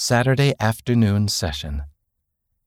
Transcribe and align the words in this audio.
Saturday 0.00 0.54
afternoon 0.60 1.26
session. 1.26 1.82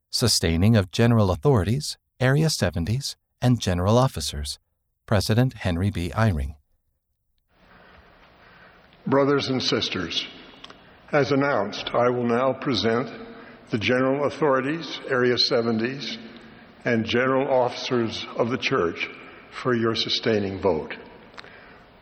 Sustaining 0.10 0.76
of 0.76 0.91
general 0.91 1.31
authorities, 1.31 1.98
Area 2.19 2.48
70s, 2.48 3.15
and 3.42 3.57
general 3.57 3.98
officers. 3.98 4.60
President 5.05 5.54
Henry 5.54 5.89
B. 5.89 6.12
Eyring. 6.13 6.55
Brothers 9.07 9.47
and 9.47 9.63
sisters, 9.63 10.28
as 11.13 11.31
announced, 11.31 11.91
I 11.94 12.09
will 12.09 12.28
now 12.28 12.52
present 12.52 13.09
the 13.70 13.77
general 13.77 14.25
authorities, 14.25 15.00
Area 15.09 15.36
70s, 15.36 16.18
and 16.84 17.05
general 17.05 17.50
officers 17.50 18.27
of 18.36 18.50
the 18.50 18.57
church 18.57 19.07
for 19.63 19.73
your 19.73 19.95
sustaining 19.95 20.59
vote. 20.59 20.98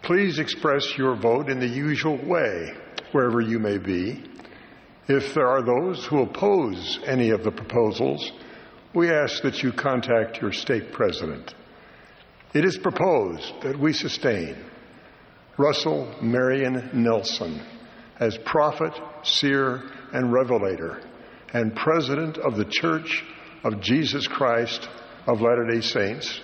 Please 0.02 0.39
express 0.39 0.98
your 0.98 1.16
vote 1.16 1.52
in 1.52 1.59
the 1.59 1.68
usual 1.68 2.18
way, 2.25 2.73
wherever 3.11 3.41
you 3.41 3.59
may 3.59 3.77
be. 3.77 4.23
If 5.10 5.34
there 5.34 5.48
are 5.48 5.64
those 5.64 6.05
who 6.05 6.22
oppose 6.22 6.99
any 7.04 7.31
of 7.31 7.44
the 7.44 7.49
proposals, 7.49 8.31
we 8.94 9.09
ask 9.09 9.41
that 9.41 9.63
you 9.63 9.72
contact 9.72 10.40
your 10.40 10.52
stake 10.52 10.91
president. 10.94 11.55
It 12.54 12.63
is 12.63 12.77
proposed 12.77 13.59
that 13.63 13.80
we 13.80 13.91
sustain 13.91 14.55
Russell 15.58 16.13
Marion 16.22 16.91
Nelson 16.94 17.59
as 18.20 18.38
prophet, 18.38 18.94
seer, 19.23 19.82
and 20.13 20.32
revelator, 20.32 21.02
and 21.54 21.76
president 21.76 22.38
of 22.38 22.55
the 22.55 22.66
Church 22.66 23.23
of 23.63 23.82
Jesus 23.82 24.27
Christ 24.27 24.88
of 25.26 25.41
Latter 25.41 25.66
day 25.71 25.82
Saints, 25.82 26.40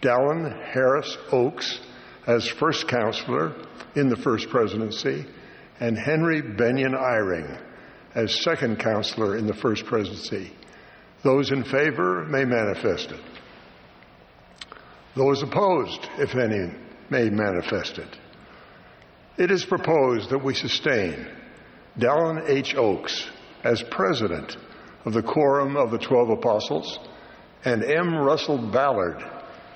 Dallin 0.00 0.50
Harris 0.72 1.18
Oaks 1.30 1.78
as 2.26 2.48
first 2.48 2.88
counselor 2.88 3.54
in 3.94 4.08
the 4.08 4.16
first 4.16 4.48
presidency, 4.48 5.26
and 5.80 5.98
Henry 5.98 6.42
Bennion 6.42 6.94
Eyring 6.94 7.58
as 8.14 8.42
second 8.42 8.78
counselor 8.78 9.36
in 9.36 9.46
the 9.46 9.54
first 9.54 9.86
presidency. 9.86 10.52
Those 11.22 11.50
in 11.50 11.64
favor 11.64 12.24
may 12.26 12.44
manifest 12.44 13.10
it. 13.10 13.20
Those 15.16 15.42
opposed, 15.42 16.08
if 16.18 16.34
any, 16.34 16.72
may 17.08 17.30
manifest 17.30 17.98
it. 17.98 18.16
It 19.36 19.50
is 19.50 19.64
proposed 19.64 20.30
that 20.30 20.44
we 20.44 20.54
sustain 20.54 21.26
Dallin 21.98 22.48
H. 22.48 22.74
Oaks 22.74 23.28
as 23.64 23.82
president 23.90 24.56
of 25.04 25.12
the 25.12 25.22
Quorum 25.22 25.76
of 25.76 25.90
the 25.90 25.98
Twelve 25.98 26.30
Apostles 26.30 26.98
and 27.64 27.82
M. 27.82 28.14
Russell 28.14 28.70
Ballard 28.70 29.22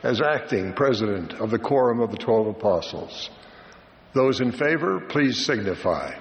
as 0.02 0.20
acting 0.20 0.74
president 0.74 1.32
of 1.34 1.50
the 1.50 1.58
Quorum 1.58 2.00
of 2.00 2.10
the 2.10 2.18
Twelve 2.18 2.46
Apostles. 2.46 3.30
Those 4.14 4.40
in 4.40 4.52
favor, 4.52 5.00
please 5.00 5.44
signify. 5.44 6.14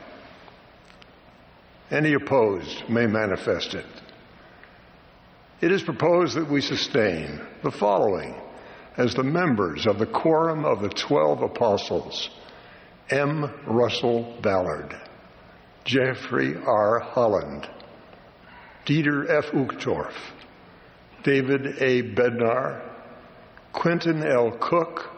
Any 1.92 2.14
opposed 2.14 2.90
may 2.90 3.06
manifest 3.06 3.76
it. 3.76 3.86
It 5.62 5.72
is 5.72 5.84
proposed 5.84 6.36
that 6.36 6.50
we 6.50 6.60
sustain 6.60 7.40
the 7.64 7.72
following 7.72 8.36
as 8.98 9.14
the 9.14 9.24
members 9.24 9.86
of 9.86 10.00
the 10.00 10.08
Quorum 10.08 10.66
of 10.66 10.82
the 10.82 10.90
Twelve 10.90 11.42
Apostles 11.44 12.30
M. 13.10 13.50
Russell 13.68 14.40
Ballard, 14.42 15.00
Jeffrey 15.86 16.56
R. 16.58 17.00
Holland, 17.00 17.70
Dieter 18.86 19.30
F. 19.30 19.52
Uchtdorf, 19.52 20.14
David 21.24 21.78
A. 21.80 22.02
Bednar, 22.02 22.82
Quentin 23.72 24.24
L. 24.24 24.52
Cook, 24.60 25.12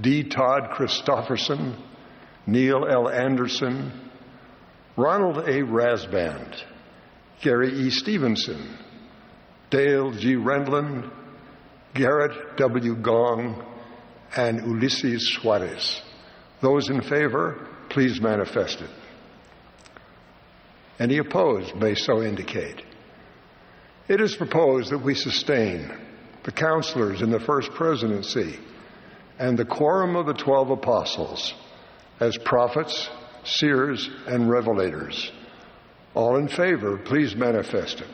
D. 0.00 0.24
Todd 0.24 0.70
Christofferson, 0.72 1.76
Neil 2.46 2.86
L. 2.88 3.08
Andersen, 3.08 3.92
Ronald 4.96 5.38
A. 5.38 5.62
Rasband, 5.62 6.60
Gary 7.42 7.72
E. 7.72 7.90
Stevenson, 7.90 8.78
Dale 9.70 10.12
G. 10.12 10.34
Renlund, 10.34 11.10
Garrett 11.94 12.56
W. 12.56 12.96
Gong, 12.96 13.64
and 14.36 14.60
Ulisses 14.60 15.22
Soares. 15.38 16.00
Those 16.60 16.88
in 16.90 17.02
favor, 17.02 17.68
please 17.90 18.20
manifest 18.20 18.80
it. 18.80 18.90
Any 20.98 21.18
opposed 21.18 21.74
may 21.76 21.94
so 21.94 22.22
indicate. 22.22 22.82
It 24.08 24.20
is 24.20 24.36
proposed 24.36 24.90
that 24.90 25.02
we 25.02 25.14
sustain 25.14 25.90
the 26.44 26.52
counselors 26.52 27.22
in 27.22 27.30
the 27.30 27.40
first 27.40 27.70
presidency 27.72 28.58
and 29.38 29.56
the 29.56 29.64
quorum 29.64 30.16
of 30.16 30.26
the 30.26 30.34
twelve 30.34 30.70
apostles 30.70 31.54
as 32.22 32.38
prophets, 32.44 33.10
seers, 33.42 34.08
and 34.28 34.48
revelators. 34.48 35.30
All 36.14 36.36
in 36.36 36.46
favor, 36.46 36.96
please 36.98 37.34
manifest 37.34 38.00
it. 38.00 38.06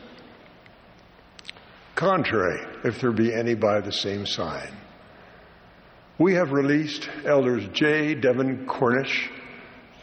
Contrary, 1.93 2.59
if 2.83 2.99
there 3.01 3.11
be 3.11 3.31
any 3.31 3.53
by 3.53 3.81
the 3.81 3.91
same 3.91 4.25
sign. 4.25 4.73
We 6.17 6.33
have 6.33 6.51
released 6.51 7.07
elders 7.23 7.67
J. 7.71 8.15
Devin 8.15 8.65
Cornish, 8.65 9.29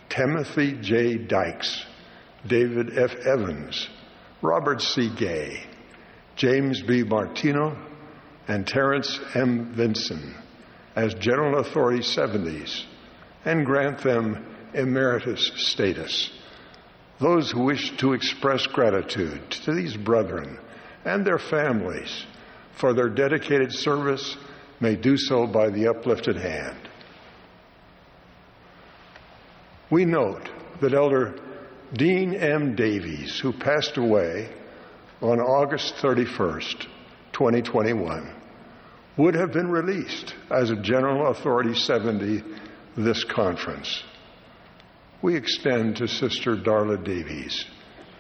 Timothy 0.09 0.79
J. 0.81 1.19
Dykes, 1.19 1.85
David 2.47 2.97
F. 2.97 3.13
Evans, 3.27 3.89
Robert 4.41 4.83
C. 4.83 5.11
Gay, 5.17 5.65
James 6.37 6.81
B. 6.83 7.03
Martino, 7.03 7.77
and 8.47 8.69
Terrence 8.69 9.19
M. 9.35 9.75
Vinson 9.75 10.37
as 10.95 11.13
General 11.15 11.59
Authority 11.59 12.03
70s 12.03 12.85
and 13.47 13.65
grant 13.65 14.03
them 14.03 14.45
emeritus 14.75 15.53
status. 15.55 16.31
Those 17.19 17.51
who 17.51 17.63
wish 17.63 17.97
to 17.99 18.13
express 18.13 18.67
gratitude 18.67 19.51
to 19.65 19.73
these 19.73 19.97
brethren 19.97 20.59
and 21.05 21.25
their 21.25 21.39
families 21.39 22.27
for 22.73 22.93
their 22.93 23.09
dedicated 23.09 23.73
service 23.73 24.37
may 24.81 24.97
do 24.97 25.17
so 25.17 25.47
by 25.47 25.71
the 25.71 25.89
uplifted 25.89 26.37
hand. 26.37 26.77
We 29.89 30.05
note 30.05 30.51
that 30.81 30.93
Elder 30.93 31.39
Dean 31.93 32.35
M. 32.35 32.75
Davies, 32.75 33.39
who 33.39 33.53
passed 33.53 33.97
away 33.97 34.51
on 35.23 35.41
August 35.41 35.95
31st, 36.03 36.87
2021, 37.33 38.35
would 39.17 39.35
have 39.35 39.53
been 39.53 39.69
released 39.69 40.35
as 40.51 40.71
a 40.71 40.77
General 40.77 41.31
Authority 41.31 41.75
70 41.75 42.43
this 42.97 43.25
conference. 43.25 44.03
We 45.23 45.37
extend 45.37 45.97
to 45.97 46.09
Sister 46.09 46.57
Darla 46.57 47.03
Davies 47.03 47.65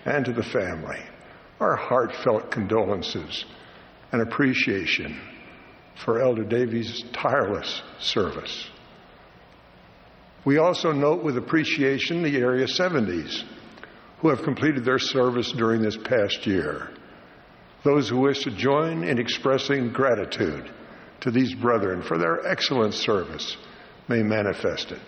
and 0.04 0.25
to 0.25 0.32
the 0.32 0.42
family 0.42 1.00
our 1.60 1.76
heartfelt 1.76 2.50
condolences 2.50 3.44
and 4.12 4.20
appreciation 4.20 5.19
for 6.04 6.20
Elder 6.20 6.44
Davies' 6.44 7.04
tireless 7.12 7.82
service. 7.98 8.69
We 10.44 10.59
also 10.59 10.92
note 10.92 11.25
with 11.25 11.38
appreciation 11.38 12.22
the 12.22 12.36
Area 12.36 12.66
70s 12.66 13.42
who 14.20 14.28
have 14.28 14.42
completed 14.42 14.84
their 14.84 14.98
service 14.98 15.53
during 15.53 15.82
this 15.82 15.97
past 15.97 16.47
year. 16.47 16.91
Those 17.82 18.09
who 18.09 18.20
wish 18.20 18.44
to 18.44 18.50
join 18.50 19.04
in 19.04 19.19
expressing 19.19 19.92
gratitude 19.92 20.70
to 21.20 21.31
these 21.31 21.54
brethren 21.54 22.03
for 22.03 22.19
their 22.19 22.47
excellent 22.47 22.94
service 22.94 23.56
may 24.08 24.22
manifest 24.22 24.92
it. 24.92 25.00